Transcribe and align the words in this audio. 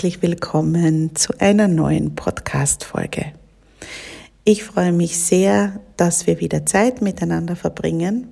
Herzlich 0.00 0.22
willkommen 0.22 1.14
zu 1.14 1.34
einer 1.40 1.68
neuen 1.68 2.14
Podcast-Folge. 2.14 3.34
Ich 4.44 4.64
freue 4.64 4.92
mich 4.92 5.18
sehr, 5.18 5.78
dass 5.98 6.26
wir 6.26 6.40
wieder 6.40 6.64
Zeit 6.64 7.02
miteinander 7.02 7.54
verbringen. 7.54 8.28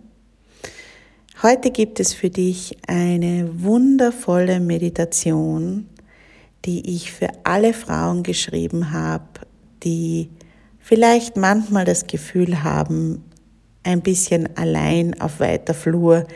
Heute 1.42 1.70
gibt 1.70 2.00
es 2.00 2.14
für 2.14 2.30
dich 2.30 2.78
eine 2.86 3.50
wundervolle 3.52 4.60
Meditation, 4.60 5.90
die 6.64 6.94
ich 6.96 7.12
für 7.12 7.28
alle 7.44 7.74
Frauen 7.74 8.22
geschrieben 8.22 8.90
habe, 8.90 9.28
die 9.84 10.30
vielleicht 10.78 11.36
manchmal 11.36 11.84
das 11.84 12.06
Gefühl 12.06 12.62
haben, 12.62 13.24
ein 13.82 14.00
bisschen 14.00 14.56
allein 14.56 15.20
auf 15.20 15.38
weiter 15.38 15.74
Flur 15.74 16.26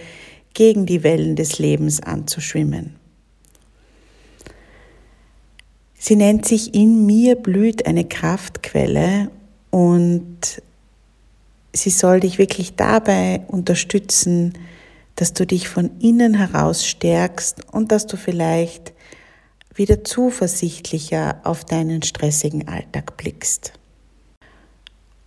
gegen 0.52 0.84
die 0.84 1.02
Wellen 1.02 1.36
des 1.36 1.58
Lebens 1.58 2.02
anzuschwimmen. 2.02 3.01
Sie 6.04 6.16
nennt 6.16 6.46
sich 6.46 6.74
In 6.74 7.06
mir 7.06 7.36
blüht 7.36 7.86
eine 7.86 8.04
Kraftquelle 8.04 9.30
und 9.70 10.60
sie 11.72 11.90
soll 11.90 12.18
dich 12.18 12.38
wirklich 12.38 12.74
dabei 12.74 13.42
unterstützen, 13.46 14.54
dass 15.14 15.32
du 15.32 15.46
dich 15.46 15.68
von 15.68 16.00
innen 16.00 16.34
heraus 16.34 16.84
stärkst 16.84 17.72
und 17.72 17.92
dass 17.92 18.08
du 18.08 18.16
vielleicht 18.16 18.92
wieder 19.76 20.02
zuversichtlicher 20.02 21.40
auf 21.44 21.64
deinen 21.64 22.02
stressigen 22.02 22.66
Alltag 22.66 23.16
blickst. 23.16 23.72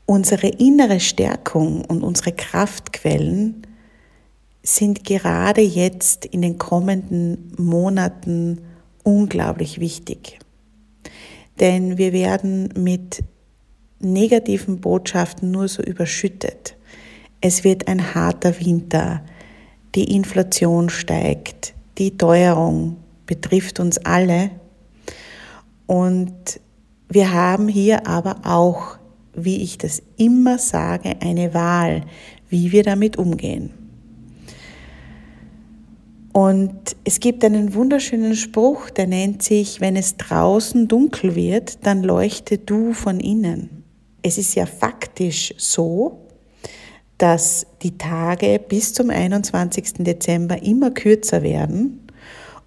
Unsere 0.06 0.48
innere 0.48 1.00
Stärkung 1.00 1.86
und 1.86 2.04
unsere 2.04 2.34
Kraftquellen 2.34 3.66
sind 4.62 5.06
gerade 5.06 5.62
jetzt 5.62 6.26
in 6.26 6.42
den 6.42 6.58
kommenden 6.58 7.54
Monaten 7.58 8.60
unglaublich 9.04 9.80
wichtig 9.80 10.40
denn 11.60 11.98
wir 11.98 12.14
werden 12.14 12.70
mit 12.78 13.24
negativen 14.00 14.80
Botschaften 14.82 15.52
nur 15.52 15.68
so 15.68 15.82
überschüttet. 15.82 16.76
Es 17.42 17.64
wird 17.64 17.88
ein 17.88 18.16
harter 18.16 18.60
Winter, 18.60 19.22
die 19.96 20.16
Inflation 20.16 20.90
steigt, 20.90 21.74
die 21.98 22.18
Teuerung 22.18 22.98
betrifft 23.26 23.80
uns 23.80 23.98
alle 24.00 24.52
und 25.88 26.60
wir 27.08 27.32
haben 27.32 27.68
hier 27.68 28.08
aber 28.08 28.42
auch, 28.44 28.98
wie 29.34 29.62
ich 29.62 29.78
das 29.78 30.02
immer 30.18 30.58
sage, 30.58 31.16
eine 31.22 31.54
Wahl, 31.54 32.02
wie 32.50 32.72
wir 32.72 32.84
damit 32.84 33.18
umgehen. 33.18 33.85
Und 36.36 36.98
es 37.06 37.22
gibt 37.22 37.46
einen 37.46 37.76
wunderschönen 37.76 38.36
Spruch, 38.36 38.90
der 38.90 39.08
nennt 39.08 39.42
sich, 39.42 39.80
wenn 39.80 39.96
es 39.96 40.18
draußen 40.18 40.90
dunkel 40.90 41.34
wird, 41.34 41.86
dann 41.86 42.04
leuchte 42.04 42.58
du 42.58 42.92
von 42.92 43.22
innen. 43.22 43.86
Es 44.22 44.38
ist 44.38 44.54
ja 44.54 44.66
faktisch 44.66 45.54
so, 45.58 46.28
dass 47.18 47.66
die 47.84 47.98
Tage 47.98 48.60
bis 48.60 48.94
zum 48.94 49.12
21. 49.12 50.04
Dezember 50.04 50.62
immer 50.62 50.92
kürzer 50.92 51.42
werden 51.42 52.02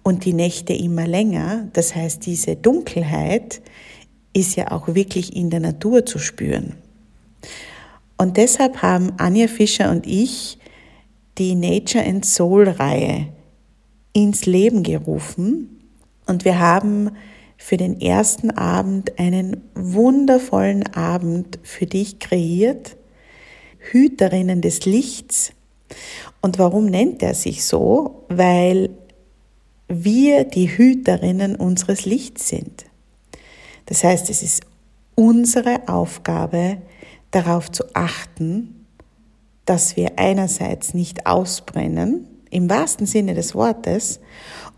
und 0.01 0.25
die 0.25 0.33
Nächte 0.33 0.73
immer 0.73 1.05
länger. 1.05 1.67
Das 1.73 1.93
heißt, 1.93 2.25
diese 2.25 2.55
Dunkelheit 2.55 3.61
ist 4.33 4.55
ja 4.55 4.71
auch 4.71 4.95
wirklich 4.95 5.35
in 5.35 5.51
der 5.51 5.59
Natur 5.59 6.07
zu 6.07 6.17
spüren. 6.17 6.73
Und 8.17 8.37
deshalb 8.37 8.81
haben 8.81 9.11
Anja 9.17 9.47
Fischer 9.47 9.91
und 9.91 10.07
ich 10.07 10.57
die 11.37 11.53
Nature 11.53 12.03
and 12.03 12.25
Soul 12.25 12.67
Reihe 12.67 13.27
ins 14.13 14.45
Leben 14.45 14.83
gerufen 14.83 15.79
und 16.25 16.45
wir 16.45 16.59
haben 16.59 17.11
für 17.57 17.77
den 17.77 17.99
ersten 17.99 18.51
Abend 18.51 19.19
einen 19.19 19.61
wundervollen 19.75 20.87
Abend 20.95 21.59
für 21.61 21.85
dich 21.85 22.19
kreiert, 22.19 22.95
Hüterinnen 23.91 24.61
des 24.61 24.85
Lichts. 24.85 25.51
Und 26.41 26.57
warum 26.57 26.85
nennt 26.85 27.21
er 27.21 27.33
sich 27.33 27.65
so? 27.65 28.25
Weil 28.29 28.89
wir 29.89 30.45
die 30.45 30.77
Hüterinnen 30.77 31.55
unseres 31.55 32.05
Lichts 32.05 32.47
sind. 32.47 32.85
Das 33.87 34.03
heißt, 34.03 34.29
es 34.29 34.41
ist 34.41 34.63
unsere 35.15 35.89
Aufgabe, 35.89 36.77
darauf 37.31 37.71
zu 37.71 37.83
achten, 37.93 38.85
dass 39.65 39.97
wir 39.97 40.17
einerseits 40.17 40.93
nicht 40.93 41.25
ausbrennen, 41.25 42.27
im 42.49 42.69
wahrsten 42.69 43.05
Sinne 43.05 43.33
des 43.33 43.55
Wortes, 43.55 44.19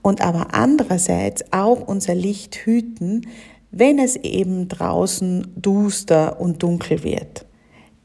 und 0.01 0.21
aber 0.21 0.53
andererseits 0.53 1.43
auch 1.51 1.87
unser 1.87 2.15
Licht 2.15 2.55
hüten, 2.55 3.27
wenn 3.71 3.99
es 3.99 4.15
eben 4.17 4.67
draußen 4.67 5.47
duster 5.55 6.39
und 6.41 6.63
dunkel 6.63 7.03
wird. 7.03 7.45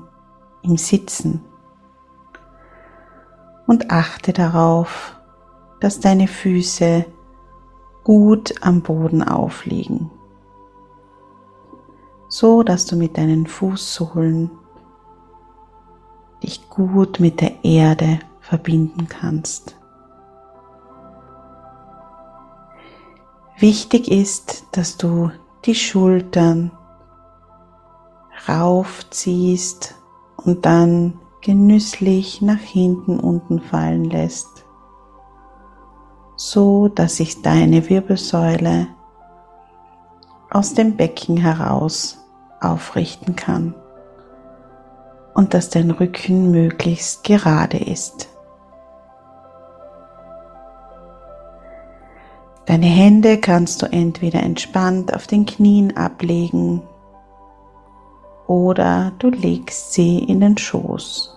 im 0.64 0.78
Sitzen 0.78 1.42
und 3.68 3.92
achte 3.92 4.34
darauf, 4.34 5.16
dass 5.80 6.00
deine 6.00 6.28
Füße 6.28 7.06
gut 8.04 8.54
am 8.62 8.82
Boden 8.82 9.24
aufliegen, 9.24 10.12
so 12.30 12.64
dass 12.64 12.86
du 12.86 12.96
mit 12.96 13.18
deinen 13.18 13.48
Fußsohlen 13.48 14.52
dich 16.44 16.70
gut 16.70 17.20
mit 17.20 17.42
der 17.42 17.64
Erde 17.64 18.20
verbinden 18.40 19.08
kannst. 19.08 19.76
Wichtig 23.58 24.12
ist, 24.12 24.66
dass 24.74 24.98
du 24.98 25.32
die 25.66 25.76
Schultern 25.76 26.72
raufziehst 28.48 29.96
und 30.38 30.66
dann 30.66 31.20
genüsslich 31.46 32.42
nach 32.42 32.60
hinten 32.60 33.20
unten 33.20 33.60
fallen 33.60 34.06
lässt, 34.06 34.66
so 36.36 36.88
dass 36.88 37.18
sich 37.18 37.44
deine 37.44 37.88
Wirbelsäule 37.88 38.88
aus 40.50 40.74
dem 40.74 40.98
Becken 40.98 41.38
heraus 41.38 42.18
aufrichten 42.62 43.36
kann 43.36 43.76
und 45.36 45.54
dass 45.54 45.70
dein 45.70 45.92
Rücken 45.92 46.50
möglichst 46.50 47.24
gerade 47.24 47.78
ist. 47.78 48.28
Deine 52.66 52.88
Hände 52.88 53.38
kannst 53.38 53.84
du 53.84 53.86
entweder 53.86 54.42
entspannt 54.42 55.14
auf 55.14 55.28
den 55.28 55.46
Knien 55.46 55.96
ablegen 55.96 56.82
oder 58.48 59.12
du 59.20 59.30
legst 59.30 59.94
sie 59.94 60.20
in 60.20 60.40
den 60.40 60.58
Schoß. 60.58 61.32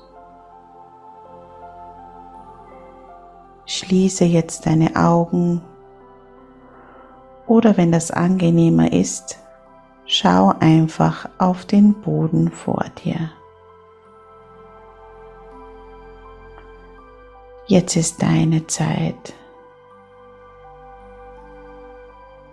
Schließe 3.67 4.25
jetzt 4.25 4.67
deine 4.67 4.97
Augen 4.97 5.63
oder 7.47 7.77
wenn 7.77 7.93
das 7.93 8.11
angenehmer 8.11 8.93
ist, 8.93 9.39
schau 10.05 10.55
einfach 10.61 11.29
auf 11.39 11.65
den 11.65 11.95
Boden 12.01 12.51
vor 12.51 12.85
dir. 13.05 13.31
Jetzt 17.67 17.97
ist 17.97 18.23
deine 18.23 18.67
Zeit. 18.67 19.35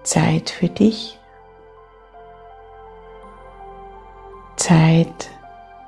Zeit 0.03 0.49
für 0.49 0.67
dich. 0.67 1.17
Zeit 4.65 5.29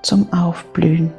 zum 0.04 0.32
Aufblühen. 0.32 1.12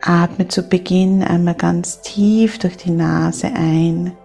Atme 0.00 0.48
zu 0.48 0.62
Beginn 0.62 1.22
einmal 1.22 1.56
ganz 1.56 2.00
tief 2.00 2.58
durch 2.58 2.78
die 2.78 2.92
Nase 2.92 3.48
ein 3.48 4.16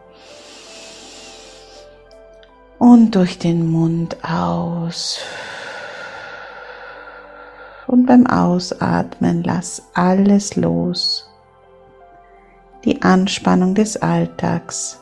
und 2.79 3.15
durch 3.15 3.37
den 3.37 3.69
Mund 3.69 4.15
aus. 4.23 5.19
Und 7.85 8.05
beim 8.05 8.27
Ausatmen 8.27 9.43
lass 9.43 9.83
alles 9.93 10.55
los. 10.55 11.29
Die 12.85 13.01
Anspannung 13.01 13.75
des 13.75 13.97
Alltags, 13.97 15.01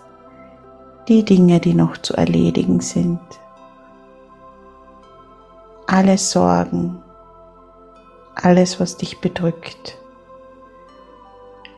die 1.08 1.24
Dinge, 1.24 1.60
die 1.60 1.76
noch 1.76 1.96
zu 1.98 2.16
erledigen 2.16 2.80
sind 2.80 3.20
alle 5.88 6.18
Sorgen, 6.18 7.02
alles, 8.36 8.80
was 8.80 8.98
dich 8.98 9.20
bedrückt. 9.20 9.98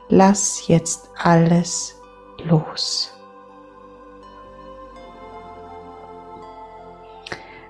Lass 0.10 0.68
jetzt 0.68 1.10
alles 1.22 1.96
los. 2.46 3.12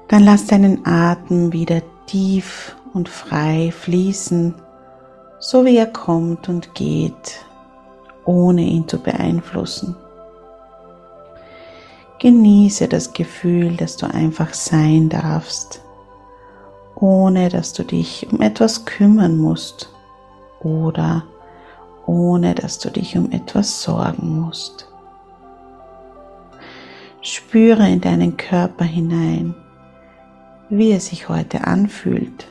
Dann 0.08 0.24
lass 0.24 0.46
deinen 0.48 0.86
Atem 0.86 1.52
wieder 1.52 1.82
tief 2.06 2.76
und 2.94 3.10
frei 3.10 3.72
fließen, 3.72 4.56
so 5.40 5.66
wie 5.66 5.78
er 5.78 5.88
kommt 5.88 6.48
und 6.48 6.76
geht, 6.76 7.46
ohne 8.26 8.62
ihn 8.62 8.88
zu 8.88 9.00
beeinflussen. 9.00 9.98
Genieße 12.20 12.88
das 12.88 13.12
Gefühl, 13.14 13.76
dass 13.76 13.98
du 13.98 14.08
einfach 14.08 14.54
sein 14.54 15.10
darfst 15.10 15.82
ohne 17.00 17.50
dass 17.50 17.74
du 17.74 17.84
dich 17.84 18.28
um 18.32 18.42
etwas 18.42 18.86
kümmern 18.86 19.38
musst 19.38 19.94
oder 20.60 21.24
ohne 22.06 22.56
dass 22.56 22.80
du 22.80 22.90
dich 22.90 23.18
um 23.18 23.32
etwas 23.32 23.84
sorgen 23.84 24.42
musst. 24.42 24.90
Spüre 27.22 27.88
in 27.88 28.02
deinen 28.02 28.38
Körper 28.38 28.86
hinein, 28.86 29.54
wie 30.70 30.92
er 30.92 31.00
sich 31.00 31.30
heute 31.30 31.68
anfühlt. 31.68 32.48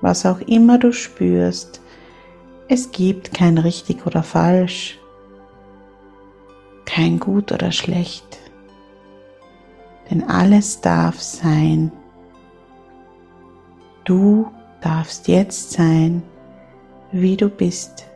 Was 0.00 0.24
auch 0.24 0.40
immer 0.40 0.78
du 0.78 0.92
spürst, 0.92 1.80
es 2.68 2.92
gibt 2.92 3.34
kein 3.34 3.58
richtig 3.58 4.06
oder 4.06 4.22
falsch, 4.22 4.98
kein 6.84 7.18
gut 7.18 7.50
oder 7.50 7.72
schlecht, 7.72 8.38
denn 10.10 10.28
alles 10.28 10.80
darf 10.80 11.20
sein, 11.20 11.90
Du 14.04 14.50
darfst 14.80 15.28
jetzt 15.28 15.72
sein, 15.72 16.22
wie 17.12 17.36
du 17.36 17.48
bist. 17.48 18.06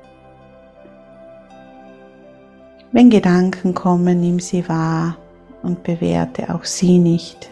Wenn 2.93 3.11
Gedanken 3.11 3.75
kommen, 3.75 4.21
nimm 4.21 4.41
sie 4.41 4.69
wahr 4.69 5.17
und 5.63 5.83
bewerte 5.83 6.55
auch 6.55 6.65
sie 6.65 6.99
nicht. 6.99 7.51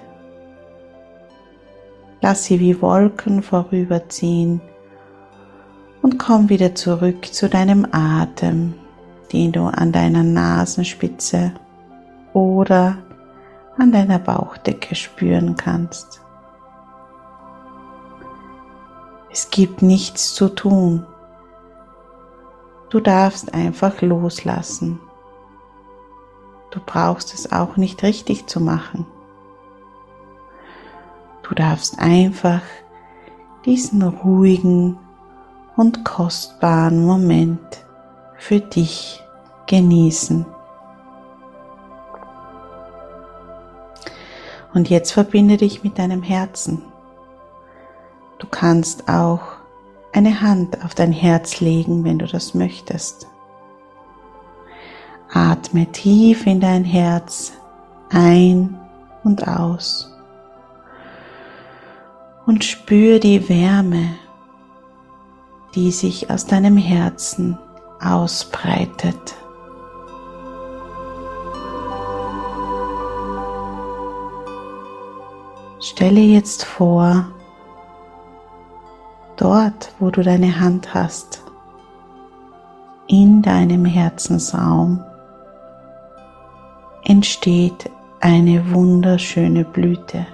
Lass 2.20 2.44
sie 2.44 2.60
wie 2.60 2.80
Wolken 2.80 3.42
vorüberziehen 3.42 4.60
und 6.00 6.18
komm 6.18 6.48
wieder 6.48 6.74
zurück 6.74 7.26
zu 7.26 7.48
deinem 7.48 7.86
Atem, 7.90 8.74
den 9.32 9.50
du 9.50 9.64
an 9.64 9.92
deiner 9.92 10.22
Nasenspitze 10.22 11.52
oder 12.32 12.98
an 13.76 13.92
deiner 13.92 14.20
Bauchdecke 14.20 14.94
spüren 14.94 15.56
kannst. 15.56 16.21
Es 19.32 19.48
gibt 19.48 19.80
nichts 19.80 20.34
zu 20.34 20.50
tun. 20.50 21.06
Du 22.90 23.00
darfst 23.00 23.54
einfach 23.54 24.02
loslassen. 24.02 25.00
Du 26.70 26.80
brauchst 26.84 27.32
es 27.32 27.50
auch 27.50 27.78
nicht 27.78 28.02
richtig 28.02 28.46
zu 28.46 28.60
machen. 28.60 29.06
Du 31.42 31.54
darfst 31.54 31.98
einfach 31.98 32.60
diesen 33.64 34.02
ruhigen 34.02 34.98
und 35.76 36.04
kostbaren 36.04 37.06
Moment 37.06 37.86
für 38.36 38.60
dich 38.60 39.22
genießen. 39.66 40.44
Und 44.74 44.90
jetzt 44.90 45.12
verbinde 45.12 45.56
dich 45.56 45.82
mit 45.82 45.98
deinem 45.98 46.22
Herzen. 46.22 46.91
Du 48.42 48.48
kannst 48.48 49.08
auch 49.08 49.40
eine 50.12 50.40
Hand 50.40 50.84
auf 50.84 50.96
dein 50.96 51.12
Herz 51.12 51.60
legen, 51.60 52.02
wenn 52.02 52.18
du 52.18 52.26
das 52.26 52.54
möchtest. 52.54 53.28
Atme 55.32 55.86
tief 55.92 56.44
in 56.44 56.58
dein 56.58 56.82
Herz 56.82 57.52
ein 58.10 58.76
und 59.22 59.46
aus 59.46 60.12
und 62.44 62.64
spür 62.64 63.20
die 63.20 63.48
Wärme, 63.48 64.16
die 65.76 65.92
sich 65.92 66.28
aus 66.28 66.44
deinem 66.44 66.76
Herzen 66.76 67.56
ausbreitet. 68.00 69.36
Stelle 75.78 76.20
jetzt 76.20 76.64
vor, 76.64 77.28
dort, 79.36 79.92
wo 79.98 80.10
du 80.10 80.22
deine 80.22 80.60
Hand 80.60 80.94
hast, 80.94 81.42
in 83.06 83.42
deinem 83.42 83.84
Herzensraum 83.84 85.02
entsteht 87.04 87.90
eine 88.20 88.72
wunderschöne 88.72 89.64
Blüte. 89.64 90.26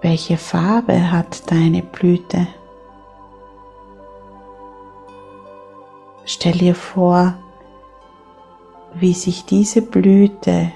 Welche 0.00 0.36
Farbe 0.36 1.10
hat 1.12 1.50
deine 1.50 1.82
Blüte? 1.82 2.46
Stell 6.24 6.58
dir 6.58 6.74
vor, 6.74 7.34
wie 8.94 9.12
sich 9.12 9.44
diese 9.44 9.82
Blüte 9.82 10.72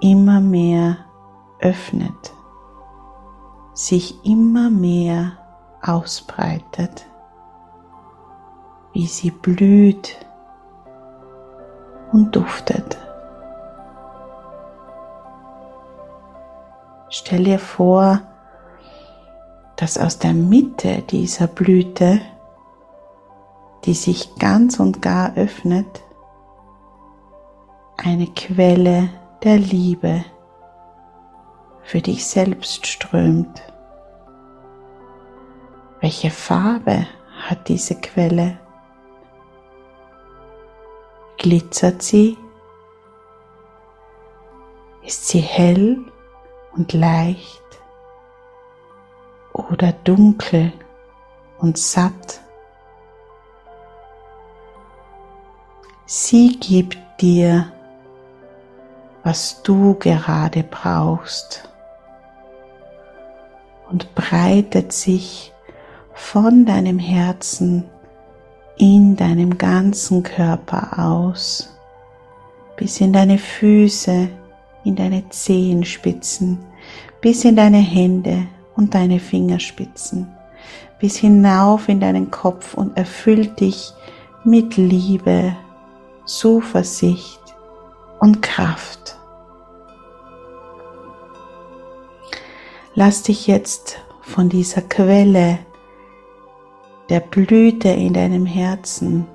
immer 0.00 0.40
mehr 0.40 0.98
öffnet, 1.60 2.32
sich 3.74 4.24
immer 4.24 4.70
mehr 4.70 5.32
ausbreitet, 5.82 7.06
wie 8.92 9.06
sie 9.06 9.30
blüht 9.30 10.16
und 12.12 12.36
duftet. 12.36 12.98
Stell 17.08 17.44
dir 17.44 17.58
vor, 17.58 18.20
dass 19.76 19.98
aus 19.98 20.18
der 20.18 20.34
Mitte 20.34 21.02
dieser 21.02 21.46
Blüte, 21.46 22.20
die 23.84 23.94
sich 23.94 24.36
ganz 24.36 24.78
und 24.78 25.02
gar 25.02 25.36
öffnet, 25.36 26.02
eine 27.96 28.26
Quelle 28.28 29.08
der 29.42 29.58
Liebe 29.58 30.24
für 31.82 32.00
dich 32.00 32.26
selbst 32.26 32.86
strömt. 32.86 33.62
Welche 36.00 36.30
Farbe 36.30 37.06
hat 37.46 37.68
diese 37.68 38.00
Quelle? 38.00 38.58
Glitzert 41.38 42.02
sie? 42.02 42.36
Ist 45.04 45.28
sie 45.28 45.40
hell 45.40 46.04
und 46.72 46.92
leicht 46.92 47.62
oder 49.52 49.92
dunkel 49.92 50.72
und 51.58 51.78
satt? 51.78 52.40
Sie 56.06 56.58
gibt 56.58 56.98
dir, 57.20 57.72
was 59.24 59.62
du 59.62 59.94
gerade 59.94 60.62
brauchst 60.62 61.71
und 63.92 64.14
breitet 64.14 64.92
sich 64.92 65.52
von 66.14 66.64
deinem 66.64 66.98
Herzen 66.98 67.84
in 68.78 69.16
deinem 69.16 69.58
ganzen 69.58 70.22
Körper 70.22 70.98
aus, 70.98 71.76
bis 72.76 73.00
in 73.00 73.12
deine 73.12 73.36
Füße, 73.38 74.28
in 74.84 74.96
deine 74.96 75.28
Zehenspitzen, 75.28 76.58
bis 77.20 77.44
in 77.44 77.54
deine 77.54 77.78
Hände 77.78 78.46
und 78.76 78.94
deine 78.94 79.20
Fingerspitzen, 79.20 80.26
bis 80.98 81.16
hinauf 81.16 81.88
in 81.88 82.00
deinen 82.00 82.30
Kopf 82.30 82.74
und 82.74 82.96
erfüllt 82.96 83.60
dich 83.60 83.92
mit 84.42 84.76
Liebe, 84.78 85.54
Zuversicht 86.24 87.40
und 88.20 88.40
Kraft. 88.40 89.18
Lass 92.94 93.22
dich 93.22 93.46
jetzt 93.46 94.00
von 94.20 94.50
dieser 94.50 94.82
Quelle 94.82 95.58
der 97.08 97.20
Blüte 97.20 97.88
in 97.88 98.12
deinem 98.12 98.44
Herzen 98.44 99.26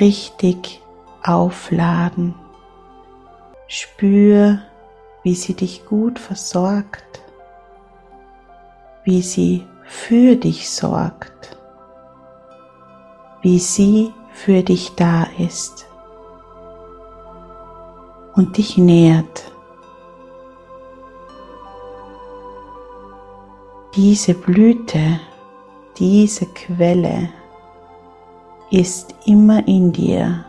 richtig 0.00 0.80
aufladen. 1.22 2.34
Spür, 3.66 4.58
wie 5.22 5.34
sie 5.34 5.52
dich 5.52 5.84
gut 5.84 6.18
versorgt, 6.18 7.22
wie 9.04 9.20
sie 9.20 9.66
für 9.84 10.36
dich 10.36 10.70
sorgt, 10.70 11.58
wie 13.42 13.58
sie 13.58 14.14
für 14.32 14.62
dich 14.62 14.94
da 14.96 15.26
ist 15.38 15.86
und 18.34 18.56
dich 18.56 18.78
nährt. 18.78 19.49
Diese 24.02 24.32
Blüte 24.32 25.20
diese 25.98 26.46
Quelle 26.46 27.28
ist 28.70 29.14
immer 29.26 29.68
in 29.68 29.92
dir. 29.92 30.46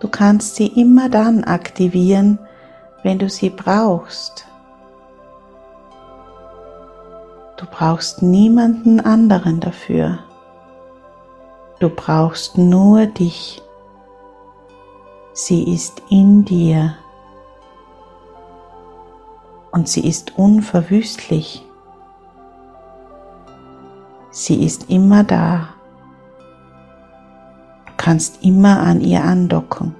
Du 0.00 0.08
kannst 0.08 0.56
sie 0.56 0.66
immer 0.66 1.08
dann 1.08 1.44
aktivieren, 1.44 2.40
wenn 3.04 3.20
du 3.20 3.28
sie 3.30 3.50
brauchst. 3.50 4.48
Du 7.56 7.66
brauchst 7.70 8.20
niemanden 8.20 8.98
anderen 8.98 9.60
dafür. 9.60 10.18
Du 11.78 11.88
brauchst 11.88 12.58
nur 12.58 13.06
dich. 13.06 13.62
Sie 15.34 15.72
ist 15.72 16.02
in 16.10 16.44
dir 16.44 16.96
und 19.76 19.90
sie 19.90 20.08
ist 20.08 20.38
unverwüstlich. 20.38 21.62
Sie 24.30 24.64
ist 24.64 24.88
immer 24.88 25.22
da. 25.22 25.68
Du 27.84 27.92
kannst 27.98 28.42
immer 28.42 28.80
an 28.80 29.02
ihr 29.02 29.22
andocken. 29.22 29.94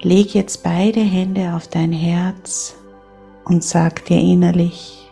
Leg 0.00 0.34
jetzt 0.34 0.62
beide 0.62 1.00
Hände 1.00 1.52
auf 1.54 1.68
dein 1.68 1.92
Herz 1.92 2.74
und 3.44 3.62
sag 3.62 4.06
dir 4.06 4.20
innerlich, 4.20 5.10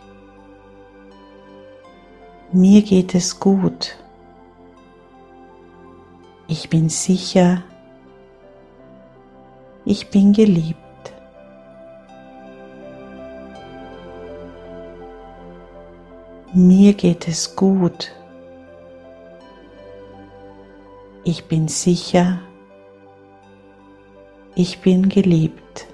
mir 2.51 2.81
geht 2.81 3.13
es 3.13 3.39
gut. 3.39 3.95
Ich 6.47 6.67
bin 6.71 6.89
sicher. 6.89 7.61
Ich 9.89 10.09
bin 10.09 10.33
geliebt. 10.33 11.13
Mir 16.53 16.93
geht 16.93 17.29
es 17.29 17.55
gut. 17.55 18.11
Ich 21.23 21.45
bin 21.45 21.69
sicher. 21.69 22.41
Ich 24.55 24.79
bin 24.79 25.07
geliebt. 25.07 25.87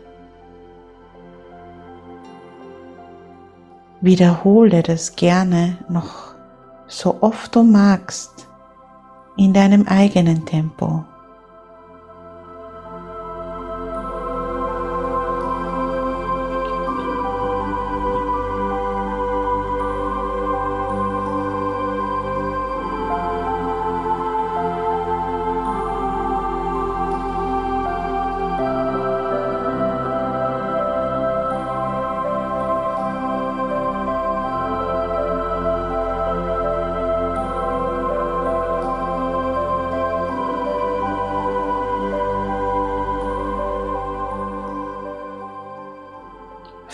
Wiederhole 4.01 4.81
das 4.81 5.15
gerne 5.15 5.77
noch 5.87 6.33
so 6.87 7.21
oft 7.21 7.55
du 7.55 7.61
magst 7.61 8.47
in 9.37 9.53
deinem 9.53 9.87
eigenen 9.87 10.47
Tempo. 10.47 11.05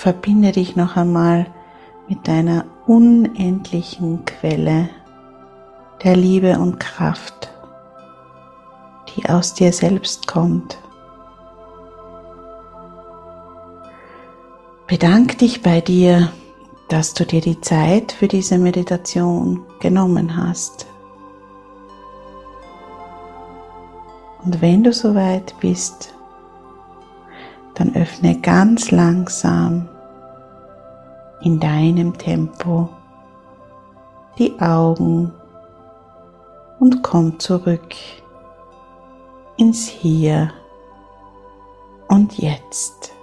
Verbinde 0.09 0.51
dich 0.51 0.75
noch 0.75 0.97
einmal 0.97 1.45
mit 2.07 2.27
deiner 2.27 2.65
unendlichen 2.87 4.25
Quelle 4.25 4.89
der 6.03 6.15
Liebe 6.15 6.57
und 6.57 6.79
Kraft, 6.79 7.51
die 9.09 9.29
aus 9.29 9.53
dir 9.53 9.71
selbst 9.71 10.25
kommt. 10.25 10.79
Bedank 14.87 15.37
dich 15.37 15.61
bei 15.61 15.79
dir, 15.79 16.31
dass 16.87 17.13
du 17.13 17.23
dir 17.23 17.41
die 17.41 17.61
Zeit 17.61 18.11
für 18.11 18.27
diese 18.27 18.57
Meditation 18.57 19.61
genommen 19.79 20.35
hast. 20.35 20.87
Und 24.43 24.59
wenn 24.59 24.83
du 24.83 24.91
soweit 24.91 25.53
bist, 25.59 26.15
dann 27.75 27.95
öffne 27.95 28.41
ganz 28.41 28.89
langsam 28.89 29.87
in 31.41 31.60
deinem 31.60 32.17
Tempo 32.17 32.89
die 34.38 34.60
Augen 34.60 35.34
und 36.79 37.03
komm 37.03 37.39
zurück 37.39 37.96
ins 39.58 39.88
Hier 39.88 40.51
und 42.08 42.38
Jetzt. 42.38 43.13